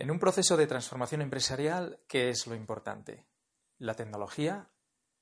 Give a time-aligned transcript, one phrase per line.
[0.00, 3.26] En un proceso de transformación empresarial, ¿qué es lo importante?
[3.76, 4.70] ¿La tecnología?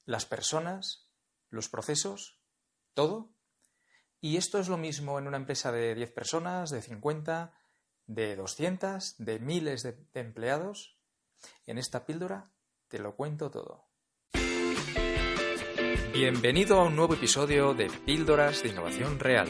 [0.05, 1.11] ¿Las personas?
[1.51, 2.39] ¿Los procesos?
[2.95, 3.29] ¿Todo?
[4.21, 7.53] Y esto es lo mismo en una empresa de 10 personas, de 50,
[8.07, 10.97] de 200, de miles de, empleados.
[11.67, 12.53] En esta píldora
[12.87, 13.89] te lo cuento todo.
[16.13, 19.49] Bienvenido a un nuevo episodio de Píldoras de Innovación Real,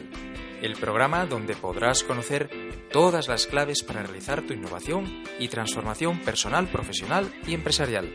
[0.62, 6.68] el programa donde podrás conocer todas las claves para realizar tu innovación y transformación personal,
[6.68, 8.10] profesional y empresarial.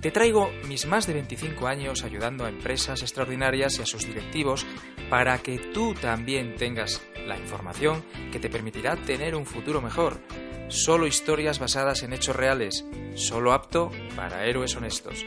[0.00, 4.64] Te traigo mis más de 25 años ayudando a empresas extraordinarias y a sus directivos
[5.10, 10.20] para que tú también tengas la información que te permitirá tener un futuro mejor.
[10.68, 15.24] Solo historias basadas en hechos reales, solo apto para héroes honestos.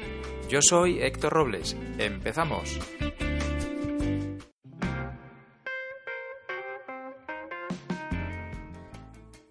[0.48, 1.75] Yo soy Héctor Robles.
[1.98, 2.79] Empezamos.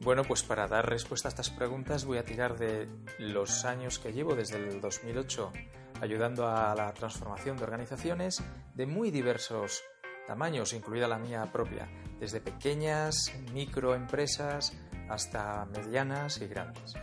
[0.02, 4.14] Bueno, pues para dar respuesta a estas preguntas voy a tirar de los años que
[4.14, 5.52] llevo desde el 2008
[6.00, 8.42] ayudando a la transformación de organizaciones
[8.74, 9.82] de muy diversos
[10.26, 11.86] tamaños, incluida la mía propia,
[12.18, 14.72] desde pequeñas, microempresas
[15.10, 16.94] hasta medianas y grandes.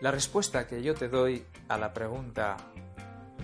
[0.00, 2.56] La respuesta que yo te doy a la pregunta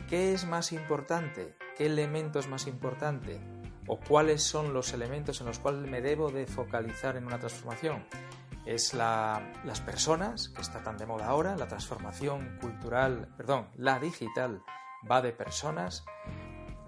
[0.08, 1.54] ¿qué es más importante?
[1.78, 3.38] ¿Qué elemento es más importante?
[3.86, 8.04] ¿O cuáles son los elementos en los cuales me debo de focalizar en una transformación?
[8.70, 14.62] Es las personas, que está tan de moda ahora, la transformación cultural, perdón, la digital
[15.10, 16.04] va de personas,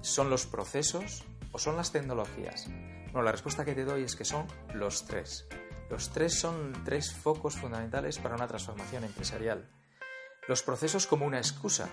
[0.00, 2.68] son los procesos o son las tecnologías.
[3.06, 5.48] Bueno, la respuesta que te doy es que son los tres.
[5.90, 9.68] Los tres son tres focos fundamentales para una transformación empresarial.
[10.46, 11.88] Los procesos como una excusa,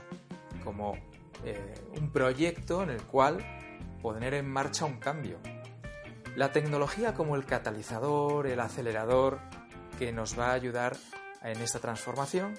[0.63, 0.97] como
[1.43, 3.39] eh, un proyecto en el cual
[4.03, 5.39] poner en marcha un cambio.
[6.35, 9.39] La tecnología como el catalizador, el acelerador,
[10.00, 10.95] que nos va a ayudar
[11.44, 12.53] en esta transformación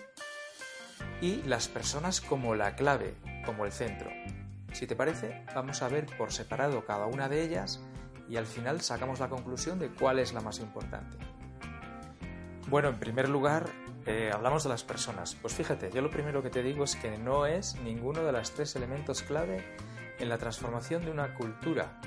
[1.23, 3.15] y las personas como la clave,
[3.47, 4.11] como el centro.
[4.73, 7.81] Si te parece, vamos a ver por separado cada una de ellas
[8.29, 11.17] y al final sacamos la conclusión de cuál es la más importante.
[12.69, 13.71] Bueno, en primer lugar,
[14.05, 15.35] eh, hablamos de las personas.
[15.35, 18.51] Pues fíjate, yo lo primero que te digo es que no es ninguno de los
[18.53, 19.65] tres elementos clave
[20.19, 22.01] en la transformación de una cultura.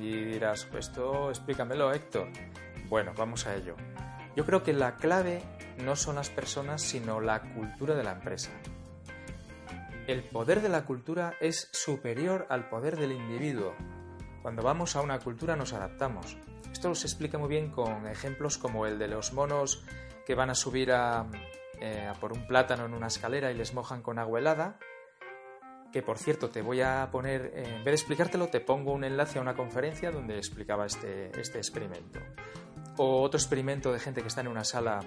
[0.00, 2.28] Y dirás, pues esto explícamelo, Héctor.
[2.88, 3.76] Bueno, vamos a ello.
[4.36, 5.42] Yo creo que la clave
[5.82, 8.50] no son las personas, sino la cultura de la empresa.
[10.06, 13.74] El poder de la cultura es superior al poder del individuo.
[14.42, 16.36] Cuando vamos a una cultura nos adaptamos.
[16.70, 19.82] Esto se explica muy bien con ejemplos como el de los monos
[20.26, 20.92] que van a subir
[21.80, 24.78] eh, por un plátano en una escalera y les mojan con agua helada.
[25.92, 29.38] Que por cierto, te voy a poner, en vez de explicártelo, te pongo un enlace
[29.38, 32.20] a una conferencia donde explicaba este, este experimento.
[32.96, 35.00] O otro experimento de gente que está en una sala,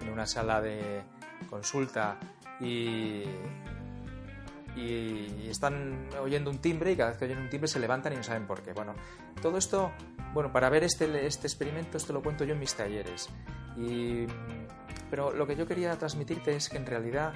[0.00, 1.02] en una sala de
[1.48, 2.18] consulta
[2.60, 3.24] y,
[5.48, 8.22] están oyendo un timbre y cada vez que oyen un timbre se levantan y no
[8.22, 8.72] saben por qué.
[8.72, 8.94] Bueno,
[9.42, 9.92] todo esto,
[10.32, 13.28] bueno, para ver este, este experimento, esto lo cuento yo en mis talleres.
[13.76, 14.26] Y,
[15.10, 17.34] pero lo que yo quería transmitirte es que en realidad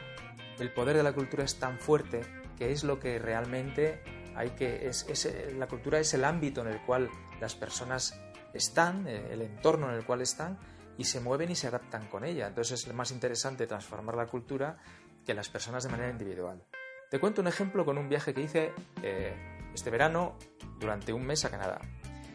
[0.59, 2.23] el poder de la cultura es tan fuerte
[2.57, 4.03] que es lo que realmente
[4.35, 4.89] hay que...
[4.89, 8.19] Es, es, la cultura es el ámbito en el cual las personas
[8.56, 10.59] están, eh, el entorno en el cual están,
[10.99, 12.47] y se mueven y se adaptan con ella.
[12.47, 14.78] Entonces es más interesante transformar la cultura
[15.25, 16.62] que las personas de manera individual.
[17.11, 18.72] Te cuento un ejemplo con un viaje que hice
[19.03, 19.34] eh,
[19.75, 20.37] este verano
[20.78, 21.81] durante un mes a Canadá.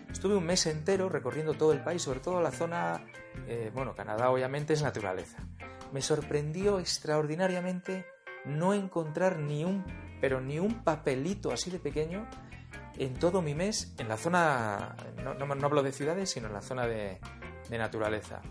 [0.10, 3.06] Estuve un mes entero recorriendo todo el país, sobre todo la zona,
[3.48, 5.38] eh, bueno, Canadá obviamente es naturaleza.
[5.92, 8.06] Me sorprendió extraordinariamente
[8.46, 9.86] no encontrar ni un,
[10.20, 12.28] pero ni un papelito así de pequeño
[12.98, 16.88] en todo mi mes en la zona, no, hablo de ciudades, sino en la zona
[16.88, 17.20] de,
[17.70, 18.42] de naturaleza.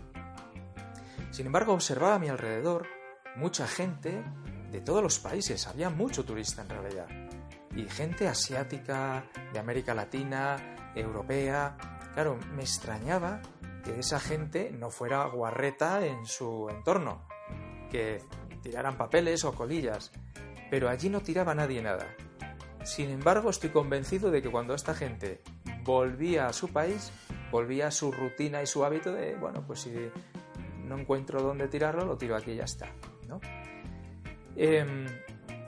[1.31, 2.87] Sin embargo, observaba a mi alrededor
[3.35, 4.23] mucha gente
[4.71, 7.07] de todos los países, había mucho turista en realidad,
[7.75, 11.77] y gente asiática, de América Latina, europea.
[12.13, 13.41] Claro, me extrañaba
[13.83, 17.25] que esa gente no fuera guarreta en su entorno,
[17.89, 18.23] que
[18.61, 20.11] tiraran papeles o colillas,
[20.69, 22.07] pero allí no tiraba nadie nada.
[22.83, 25.41] Sin embargo, estoy convencido de que cuando esta gente
[25.83, 27.11] volvía a su país,
[27.51, 29.93] volvía a su rutina y su hábito de, bueno, pues si
[30.85, 32.87] no encuentro dónde tirarlo, lo tiro aquí y ya está.
[34.55, 35.05] Em,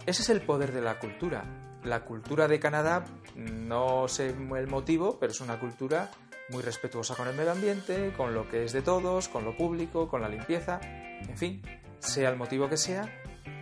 [0.06, 1.45] ese es el poder de la cultura.
[1.83, 3.04] La cultura de Canadá,
[3.36, 6.12] no sé el motivo, pero es una cultura
[6.50, 10.07] muy respetuosa con el medio ambiente, con lo que es de todos, con lo público,
[10.07, 11.62] con la limpieza, en fin,
[12.00, 13.09] sea el motivo que sea,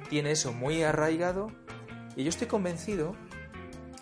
[0.10, 1.52] tiene eso muy arraigado
[2.16, 3.16] y yo estoy convencido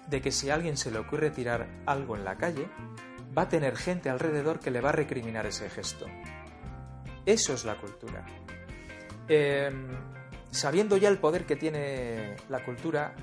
[0.09, 2.67] de que si a alguien se le ocurre tirar algo en la calle,
[3.37, 6.07] va a tener gente alrededor que le va a recriminar ese gesto.
[7.25, 8.25] Eso es la cultura.
[9.27, 9.87] Em,
[10.49, 13.13] sabiendo ya el poder que tiene la cultura,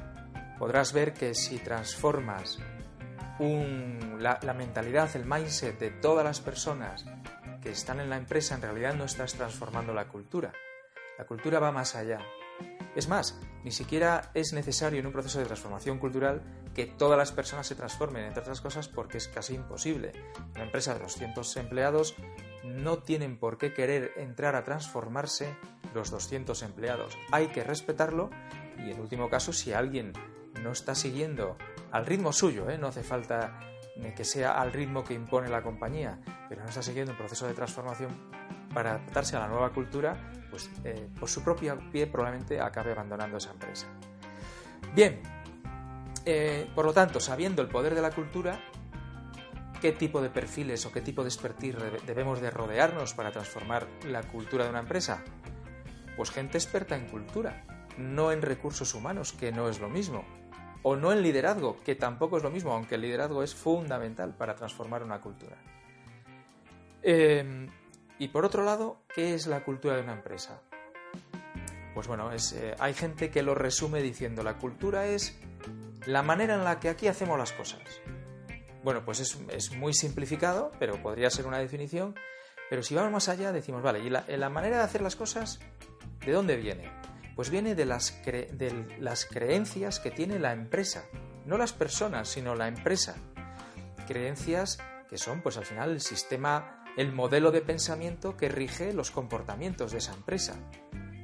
[0.58, 2.58] podrás ver que si transformas
[3.38, 7.04] la, mentalidad, el mindset de todas las personas
[7.60, 10.52] que están en la empresa, en realidad no estás transformando la cultura.
[11.18, 12.18] La cultura va más allá.
[12.94, 16.42] Es más, ni siquiera es necesario en un proceso de transformación cultural
[16.74, 20.12] que todas las personas se transformen, entre otras cosas porque es casi imposible.
[20.54, 22.14] Una empresa de 200 empleados
[22.64, 25.56] no tienen por qué querer entrar a transformarse
[25.94, 27.16] los 200 empleados.
[27.32, 28.30] Hay que respetarlo
[28.78, 30.12] y en último caso si alguien
[30.62, 31.56] no está siguiendo
[31.92, 32.78] al ritmo suyo, ¿eh?
[32.78, 33.58] no hace falta
[34.14, 37.54] que sea al ritmo que impone la compañía, pero no está siguiendo un proceso de
[37.54, 38.10] transformación
[38.74, 40.16] para adaptarse a la nueva cultura,
[40.56, 43.86] pues eh, por su propio pie probablemente acabe abandonando esa empresa.
[44.94, 45.20] Bien,
[46.24, 48.58] eh, por lo tanto, sabiendo el poder de la cultura,
[49.82, 51.76] qué tipo de perfiles o qué tipo de expertise
[52.06, 55.22] debemos de rodearnos para transformar la cultura de una empresa?
[56.16, 57.66] Pues gente experta en cultura,
[57.98, 60.24] no en recursos humanos, que no es lo mismo,
[60.82, 64.54] o no en liderazgo, que tampoco es lo mismo, aunque el liderazgo es fundamental para
[64.54, 65.58] transformar una cultura.
[67.02, 67.68] Em,
[68.18, 70.60] y por otro lado, ¿qué es la cultura de una empresa?
[71.94, 75.38] Pues bueno, eh, hay gente que lo resume diciendo la cultura es
[76.06, 77.80] la manera en la que aquí hacemos las cosas.
[78.82, 82.14] Bueno, pues es, muy simplificado, pero podría ser una definición.
[82.70, 85.58] Pero si vamos más allá, decimos, vale, ¿y la, manera de hacer las cosas,
[86.24, 86.92] de dónde viene?
[87.34, 91.04] Pues viene de las, de las creencias que tiene la empresa.
[91.46, 93.16] No las personas, sino la empresa.
[94.06, 94.78] Creencias
[95.08, 99.92] que son, pues al final, el sistema, el modelo de pensamiento que rige los comportamientos
[99.92, 100.56] de esa empresa.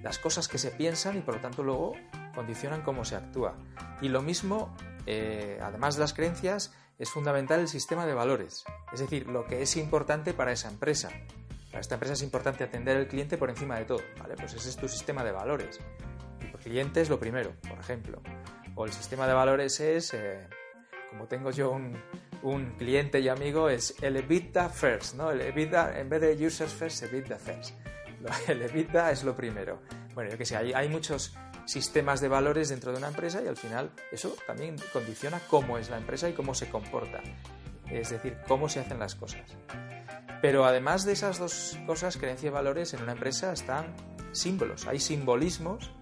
[0.02, 1.94] Las cosas que se piensan y por lo tanto luego
[2.34, 3.56] condicionan cómo se actúa.
[4.00, 4.74] Y lo mismo,
[5.06, 9.62] eh, además de las creencias, es fundamental el sistema de valores, es decir, lo que
[9.62, 11.10] es importante para esa empresa.
[11.70, 14.34] Para esta empresa es importante atender al cliente por encima de todo, ¿vale?
[14.36, 15.80] Pues ese es tu sistema de valores.
[16.40, 18.20] El cliente es lo primero, por ejemplo.
[18.74, 20.46] O el sistema de valores es, eh,
[21.10, 21.96] como tengo yo un,
[22.78, 25.30] cliente y amigo, es el EBITDA first, ¿no?
[25.30, 27.74] El EBITDA, en vez de users first, EBITDA first.
[28.48, 29.80] El EBITDA es lo primero.
[30.14, 31.34] Bueno, yo que sé, hay, hay muchos
[31.64, 35.90] sistemas de valores dentro de una empresa y al final eso también condiciona cómo es
[35.90, 37.20] la empresa y cómo se comporta,
[37.90, 39.42] es decir, cómo se hacen las cosas.
[40.40, 43.94] Pero además de esas dos cosas, creencia y valores, en una empresa están
[44.32, 45.92] símbolos, hay simbolismos,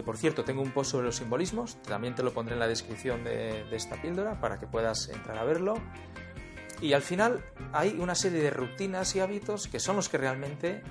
[0.00, 2.66] que por cierto tengo un post sobre los simbolismos, también te lo pondré en la
[2.66, 5.74] descripción de, esta píldora para que puedas entrar a verlo.
[6.80, 7.44] Y al final
[7.74, 10.82] hay una serie de rutinas y hábitos que son los que realmente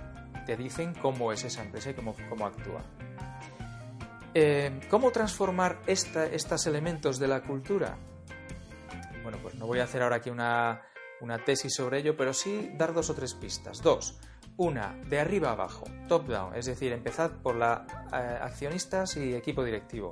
[0.46, 2.84] te dicen cómo es esa empresa y cómo, cómo actúa.
[4.36, 7.98] Eh, ¿Cómo transformar estos elementos de la cultura?
[9.24, 10.84] Bueno, pues no voy a hacer ahora aquí una,
[11.48, 13.82] tesis sobre ello, pero sí dar dos o tres pistas.
[13.82, 14.20] Dos.
[14.60, 20.12] Una, de arriba abajo, top-down, es decir, empezad por la eh, accionistas y equipo directivo.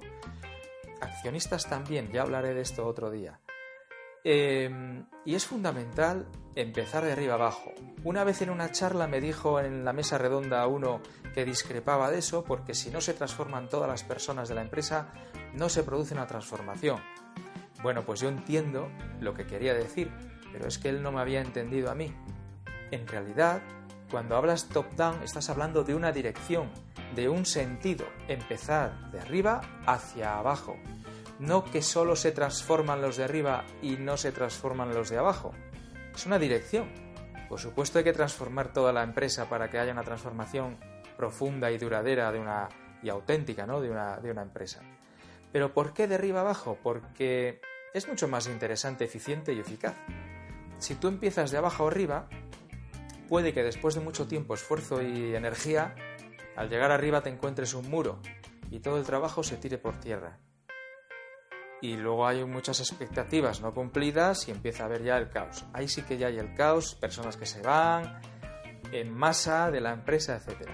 [1.02, 3.42] Accionistas también, ya hablaré de esto otro día.
[4.24, 7.74] Em, y es fundamental empezar de arriba abajo.
[8.06, 11.02] Una vez en una charla me dijo en la mesa redonda uno
[11.34, 15.12] que discrepaba de eso porque si no se transforman todas las personas de la empresa
[15.56, 17.02] no se produce una transformación.
[17.84, 18.88] Bueno, pues yo entiendo
[19.20, 20.10] lo que quería decir,
[20.54, 22.16] pero es que él no me había entendido a mí.
[22.92, 23.62] En realidad,
[24.10, 26.70] cuando hablas top-down estás hablando de una dirección,
[27.16, 30.76] de un sentido, empezar de arriba hacia abajo
[31.40, 35.54] no que solo se transforman los de arriba y no se transforman los de abajo.
[36.16, 36.90] Es una dirección.
[37.48, 40.78] Por supuesto hay que transformar toda la empresa para que haya una transformación
[41.16, 42.68] profunda y duradera de una,
[43.02, 43.82] y auténtica ¿no?
[43.82, 44.82] de, una, de una empresa.
[45.52, 46.78] Pero ¿por qué de arriba abajo?
[46.82, 47.62] Porque
[47.94, 49.96] es mucho más interesante, eficiente y eficaz.
[50.80, 52.28] Si tú empiezas de abajo arriba,
[53.28, 55.96] puede que después de mucho tiempo, esfuerzo y energía,
[56.56, 58.20] al llegar arriba te encuentres un muro
[58.72, 60.40] y todo el trabajo se tire por tierra
[61.82, 65.66] y luego hay muchas expectativas no cumplidas y empieza a haber ya el caos.
[65.74, 68.20] Ahí sí que ya hay el caos, personas que se van,
[68.92, 70.70] en masa de la empresa, etc.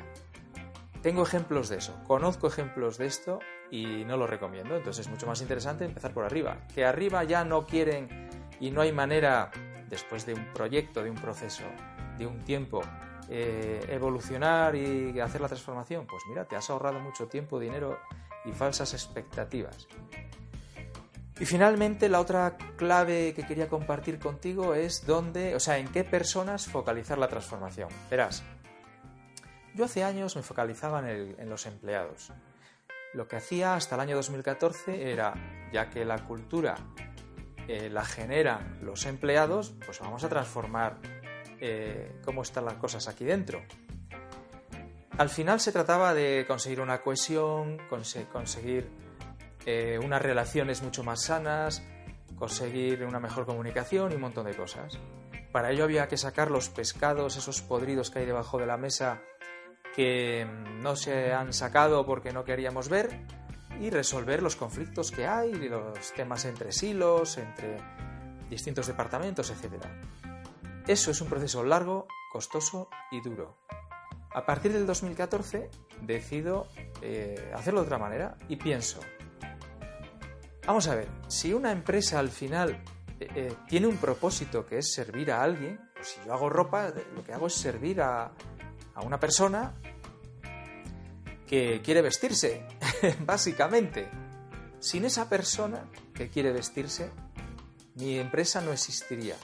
[1.02, 5.28] Tengo ejemplos de eso, conozco ejemplos de esto y no lo recomiendo, entonces es mucho
[5.28, 6.60] más interesante empezar por arriba.
[6.74, 8.30] Que arriba ya no quieren
[8.60, 9.52] y no hay manera,
[9.90, 11.64] después de un proyecto, de un proceso,
[12.18, 12.82] de un tiempo,
[13.30, 18.00] eh, evolucionar y hacer la transformación, pues mira, te has ahorrado mucho tiempo, dinero
[18.46, 19.88] y falsas expectativas.
[21.40, 26.04] Y finalmente la otra clave que quería compartir contigo es dónde, o sea, en qué
[26.04, 27.90] personas focalizar la transformación.
[28.10, 28.44] Verás,
[29.74, 32.32] yo hace años me focalizaba en, los empleados.
[33.14, 35.34] Lo que hacía hasta el año 2014 era,
[35.72, 36.76] ya que la cultura
[37.68, 40.98] eh, la generan los empleados, pues vamos a transformar
[41.66, 43.64] eh, cómo están las cosas aquí dentro.
[45.18, 48.90] Al final se trataba de conseguir una cohesión, conseguir
[49.66, 51.82] eh, unas relaciones mucho más sanas,
[52.36, 55.00] conseguir una mejor comunicación y un montón de cosas.
[55.54, 59.22] Para ello había que sacar los pescados, esos podridos que hay debajo de la mesa
[59.96, 63.22] que mm, no se han sacado porque no queríamos ver
[63.80, 67.78] y resolver los conflictos que hay, los temas entre silos, entre
[68.50, 69.86] distintos departamentos, etc.
[70.88, 73.58] Eso es un proceso largo, costoso y duro.
[74.34, 75.70] A partir del 2014
[76.02, 76.68] decido
[77.02, 79.00] eh, hacerlo de otra manera y pienso,
[80.66, 82.84] vamos a ver, si una empresa al final
[83.20, 86.92] eh, eh, tiene un propósito que es servir a alguien, pues si yo hago ropa,
[87.16, 88.34] lo que hago es servir a,
[88.96, 89.74] a una persona
[91.48, 92.68] que quiere vestirse,
[93.26, 94.10] básicamente.
[94.80, 97.10] Sin esa persona que quiere vestirse,
[97.96, 99.38] mi empresa no existiría.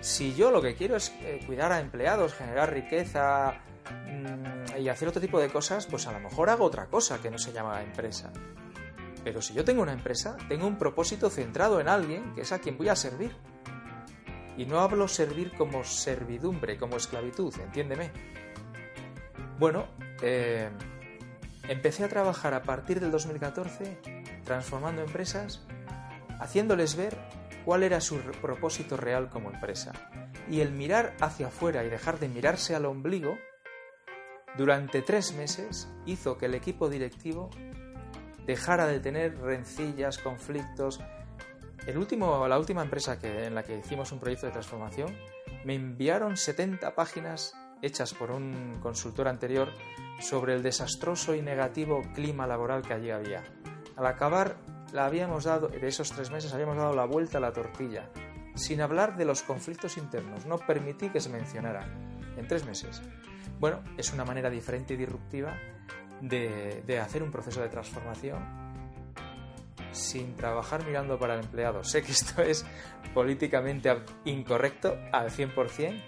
[0.00, 3.60] Si yo lo que quiero es eh, cuidar a empleados, generar riqueza
[4.06, 7.30] mm, y hacer otro tipo de cosas, pues a lo mejor hago otra cosa que
[7.30, 8.32] no se llama empresa.
[9.24, 12.60] Pero si yo tengo una empresa, tengo un propósito centrado en alguien que es a
[12.60, 13.34] quien voy a servir.
[14.56, 18.10] Y no hablo servir como servidumbre, como esclavitud, entiéndeme.
[19.58, 19.86] Bueno,
[20.22, 20.70] eh,
[21.68, 23.98] empecé a trabajar a partir del 2014
[24.44, 25.60] transformando empresas,
[26.38, 27.18] haciéndoles ver
[27.66, 29.92] cuál era su propósito real como empresa.
[30.48, 33.36] Y el mirar hacia afuera y dejar de mirarse al ombligo,
[34.56, 37.50] durante tres meses hizo que el equipo directivo
[38.46, 41.00] dejara de tener rencillas, conflictos.
[41.88, 45.16] El último, la última empresa que, en la que hicimos un proyecto de transformación,
[45.64, 49.72] me enviaron 70 páginas hechas por un consultor anterior
[50.20, 53.42] sobre el desastroso y negativo clima laboral que allí había.
[53.96, 54.56] Al acabar,
[54.96, 58.08] la habíamos dado, de esos tres meses, habíamos dado la vuelta a la tortilla,
[58.54, 60.46] sin hablar de los conflictos internos.
[60.46, 61.86] No permití que se mencionaran
[62.38, 63.02] en tres meses.
[63.60, 65.54] Bueno, es una manera diferente y disruptiva
[66.22, 68.42] de, de hacer un proceso de transformación
[69.92, 71.84] sin trabajar mirando para el empleado.
[71.84, 72.64] Sé que esto es
[73.12, 76.02] políticamente incorrecto al 100%,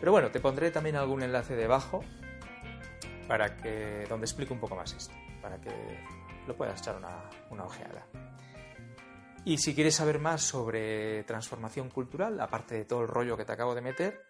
[0.00, 2.00] pero bueno, te pondré también algún enlace debajo
[3.28, 5.70] para que, donde explique un poco más esto, para que
[6.46, 8.06] lo puedas echar una, ojeada.
[9.44, 13.52] Y si quieres saber más sobre transformación cultural, aparte de todo el rollo que te
[13.52, 14.24] acabo de meter,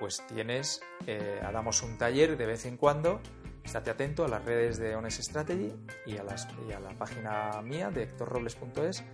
[0.00, 1.40] pues tienes, eh,
[1.82, 3.20] un taller de vez en cuando.
[3.62, 5.74] Estate atento a las redes de Honest Strategy
[6.06, 9.04] y a, la página mía de hectorrobles.es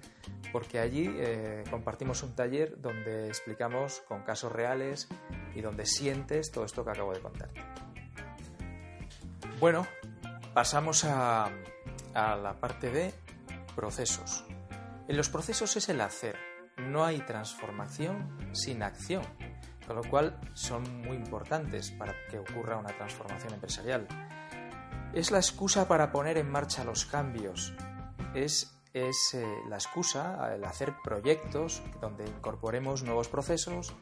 [0.53, 5.09] porque allí eh, compartimos un taller donde explicamos con casos reales
[5.57, 7.61] y donde sientes todo esto que acabo de contarte.
[9.59, 9.85] Bueno,
[10.53, 11.51] pasamos a
[12.15, 13.13] la parte de
[13.75, 14.45] procesos.
[15.09, 16.37] En los procesos es el hacer,
[16.79, 19.23] no hay transformación sin acción,
[19.87, 24.07] con lo cual son muy importantes para que ocurra una transformación empresarial.
[25.13, 27.75] Es la excusa para poner en marcha los cambios,
[28.35, 33.93] es es eh, la excusa, el hacer proyectos donde incorporemos nuevos procesos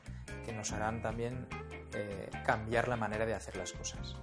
[0.44, 1.48] que nos harán también
[1.94, 4.16] eh, cambiar la manera de hacer las cosas.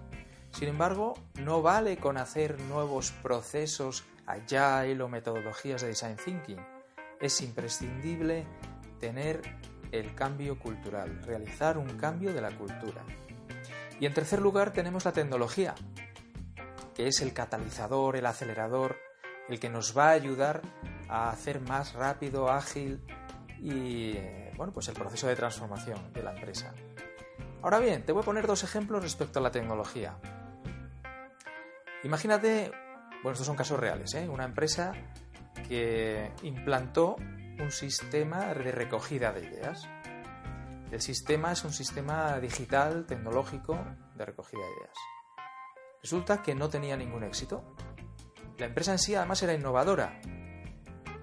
[0.52, 6.60] Sin embargo, no vale con hacer nuevos procesos agile o metodologías de design thinking.
[7.20, 8.46] Es imprescindible
[9.00, 9.42] tener
[9.92, 13.04] el cambio cultural, realizar un cambio de la cultura.
[14.00, 15.76] Y en tercer lugar tenemos la tecnología,
[16.96, 18.98] que es el catalizador, el acelerador
[19.50, 20.62] el que nos va a ayudar
[21.10, 23.02] a hacer más rápido, ágil
[23.58, 24.14] y
[24.56, 26.74] bueno, pues el proceso de transformación de la empresa.
[27.62, 30.18] Ahora bien, te voy a poner dos ejemplos respecto a la tecnología.
[32.04, 32.72] Imagínate,
[33.24, 34.28] bueno, estos son casos reales, ¿eh?
[34.30, 34.94] una empresa
[35.68, 37.18] que implantó
[37.60, 39.88] un sistema de recogida de ideas.
[40.92, 43.78] El sistema es un sistema digital, tecnológico,
[44.16, 44.96] de recogida de ideas.
[46.02, 47.76] Resulta que no tenía ningún éxito.
[48.58, 50.20] La empresa en sí además era innovadora.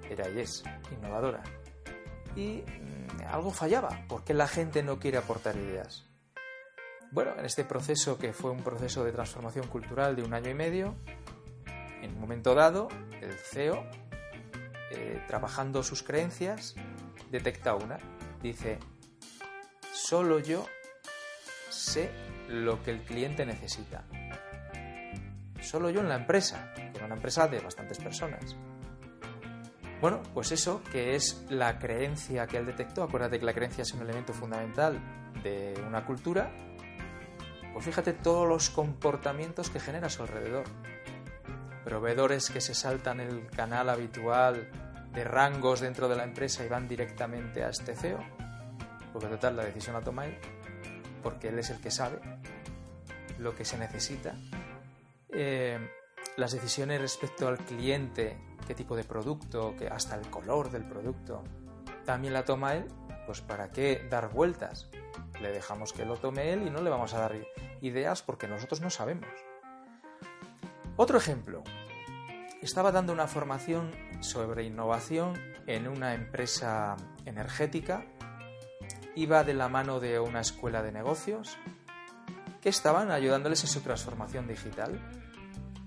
[0.09, 0.63] Era y es
[0.93, 1.43] innovadora.
[2.37, 4.05] Y mm, algo fallaba.
[4.09, 6.05] porque la gente no quiere aportar ideas?
[7.11, 10.55] Bueno, en este proceso que fue un proceso de transformación cultural de un año y
[10.55, 10.95] medio,
[12.07, 12.89] en un momento dado,
[13.21, 13.85] el CEO,
[14.91, 16.75] eh, trabajando sus creencias,
[17.31, 17.99] detecta una.
[18.43, 18.79] Dice,
[19.93, 20.67] solo yo
[21.69, 22.11] sé
[22.49, 24.05] lo que el cliente necesita.
[25.61, 26.73] Solo yo en la empresa
[27.07, 28.57] una empresa de bastantes personas.
[30.01, 33.93] Bueno, pues eso, que es la creencia que él detectó, acuérdate que la creencia es
[33.95, 35.01] un elemento fundamental
[35.43, 36.51] de una cultura,
[37.73, 40.65] pues fíjate todos los comportamientos que genera a su alrededor.
[41.87, 44.69] Proveedores que se saltan el canal habitual
[45.15, 48.19] de rangos dentro de la empresa y van directamente a este CEO,
[49.13, 50.37] porque total la decisión la toma él.
[51.23, 52.19] porque él es el que sabe
[53.39, 54.35] lo que se necesita.
[55.29, 55.79] Eh,
[56.37, 61.45] las decisiones respecto al cliente, qué tipo de producto, que hasta el color del producto,
[62.05, 62.87] también la toma él,
[63.27, 64.91] pues para qué dar vueltas.
[65.41, 67.37] Le dejamos que lo tome él y no le vamos a dar
[67.81, 69.29] ideas porque nosotros no sabemos.
[70.99, 71.63] Otro ejemplo.
[72.63, 75.35] Estaba dando una formación sobre innovación
[75.67, 78.07] en una empresa energética.
[79.15, 81.59] Iba de la mano de una escuela de negocios
[82.63, 84.99] que estaban ayudándoles en su transformación digital.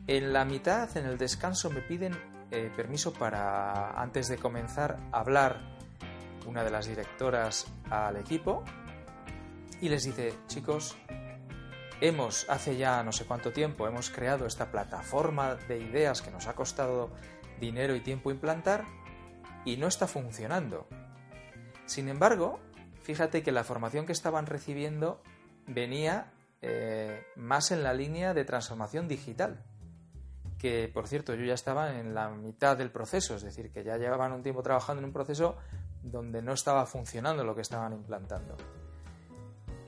[0.06, 2.16] En la mitad, en el descanso, me piden
[2.52, 5.60] eh, permiso para, antes de comenzar, hablar
[6.46, 8.64] una de las directoras al equipo
[9.82, 10.96] y les dice, chicos,
[12.02, 16.48] hemos, hace ya no sé cuánto tiempo, hemos creado esta plataforma de ideas que nos
[16.48, 17.12] ha costado
[17.60, 18.86] dinero y tiempo implantar
[19.66, 20.88] y no está funcionando.
[21.86, 22.60] Sin embargo,
[23.04, 25.22] fíjate que la formación que estaban recibiendo
[25.68, 29.64] venía eh, más en la línea de transformación digital.
[30.58, 33.98] Que, por cierto, yo ya estaba en la mitad del proceso, es decir, que ya
[33.98, 35.56] llevaban un tiempo trabajando en un proceso
[36.04, 38.58] donde no estaba funcionando lo que estaban implantando.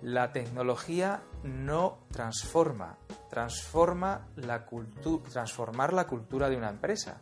[0.01, 2.97] La tecnología no transforma,
[3.29, 4.65] transforma la
[5.31, 7.21] transformar la cultura de una empresa.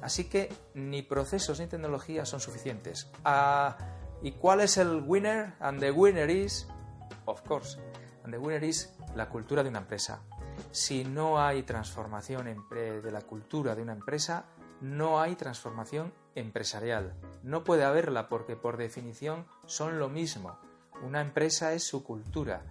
[0.00, 3.10] Así que ni procesos ni tecnología son suficientes.
[3.24, 3.76] Ah,
[4.22, 5.54] ¿Y cuál es el winner?
[5.60, 6.68] And the winner is,
[7.26, 7.78] of course,
[8.22, 10.20] and the winner is la cultura de una empresa.
[10.70, 14.44] Si no hay transformación de la cultura de una empresa,
[14.80, 17.14] no hay transformación empresarial.
[17.42, 20.58] No puede haberla porque por definición son lo mismo.
[21.02, 22.62] Una empresa es su cultura.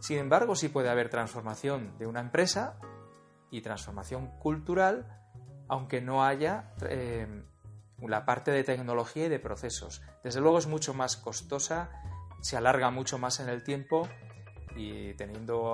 [0.00, 2.78] Sin embargo, sí puede haber transformación de una empresa
[3.50, 5.06] y transformación cultural,
[5.68, 7.44] aunque no haya eh,
[8.02, 10.02] la parte de tecnología y de procesos.
[10.22, 11.90] Desde luego es mucho más costosa,
[12.42, 14.08] se alarga mucho más en el tiempo
[14.76, 15.72] y teniendo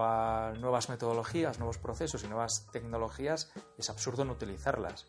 [0.59, 5.07] nuevas metodologías, nuevos procesos y nuevas tecnologías, es absurdo no utilizarlas.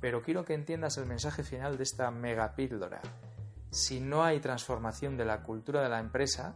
[0.00, 3.02] Pero quiero que entiendas el mensaje final de esta mega píldora
[3.70, 6.54] si no hay transformación de la cultura de la empresa,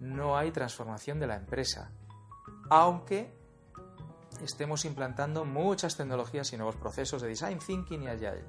[0.00, 1.90] no hay transformación de la empresa.
[2.70, 3.32] Aunque
[4.42, 8.44] estemos implantando muchas tecnologías y nuevos procesos de design thinking y agile.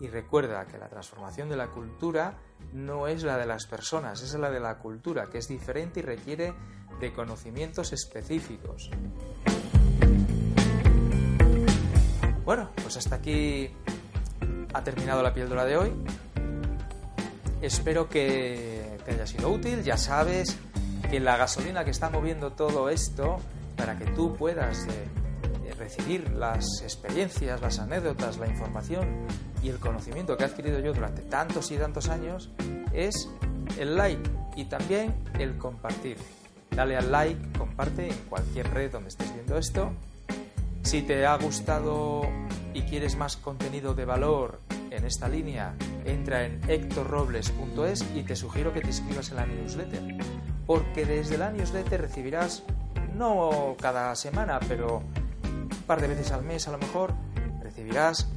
[0.00, 2.38] Y recuerda que la transformación de la cultura
[2.72, 6.02] no es la de las personas, es la de la cultura, que es diferente y
[6.02, 6.54] requiere
[6.98, 8.90] de conocimientos específicos.
[12.44, 13.70] Bueno, pues hasta aquí
[14.74, 15.92] ha terminado la píldora de hoy.
[17.62, 19.84] Espero que te haya sido útil.
[19.84, 20.56] Ya sabes
[21.08, 23.38] que la gasolina que está moviendo todo esto
[23.76, 24.90] para que tú puedas eh,
[25.66, 29.26] eh, recibir las experiencias, las anécdotas, la información
[29.62, 32.50] y el conocimiento que he adquirido yo durante tantos y tantos años
[32.92, 33.28] es
[33.78, 36.16] el like y también el compartir.
[36.70, 39.92] Dale al like, comparte en cualquier red donde estés viendo esto.
[40.82, 42.22] Si te ha gustado
[42.74, 44.58] y quieres más contenido de valor
[44.96, 45.74] en esta línea,
[46.04, 50.16] entra en hectorrobles.es y te sugiero que te inscribas en la newsletter,
[50.66, 52.62] porque desde la newsletter recibirás,
[53.16, 55.02] no cada semana, pero
[55.44, 57.14] un par de veces al mes a lo mejor,
[57.62, 58.28] recibirás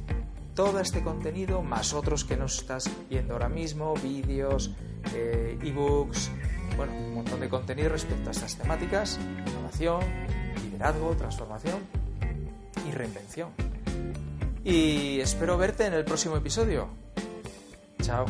[0.54, 4.74] todo este contenido más otros que no estás viendo ahora mismo, vídeos,
[5.14, 6.30] eh, ebooks,
[6.76, 10.00] bueno, un montón de contenido respecto a estas temáticas, innovación,
[10.62, 11.80] liderazgo, transformación
[12.88, 13.75] y reinvención
[14.66, 16.88] y espero verte en el próximo episodio.
[18.02, 18.26] Chao.